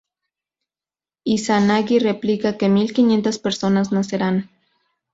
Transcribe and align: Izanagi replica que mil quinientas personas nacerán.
Izanagi 1.35 1.99
replica 1.99 2.57
que 2.57 2.67
mil 2.69 2.91
quinientas 2.91 3.37
personas 3.37 3.91
nacerán. 3.91 4.49